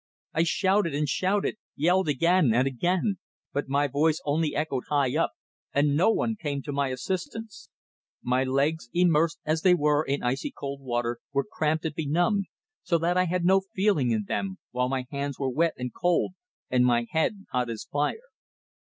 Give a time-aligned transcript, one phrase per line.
[0.33, 3.19] I shouted and shouted, yelled again and again.
[3.53, 5.33] But my voice only echoed high up,
[5.75, 7.69] and no one came to my assistance.
[8.23, 12.45] My legs, immersed as they were in icy cold water, were cramped and benumbed,
[12.81, 16.31] so that I had no feeling in them, while my hands were wet and cold,
[16.71, 18.31] and my head hot as fire.